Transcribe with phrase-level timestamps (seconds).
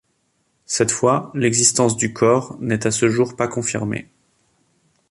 [0.65, 4.09] Cette fois, l'existence du corps n'est à ce jour pas confirmée.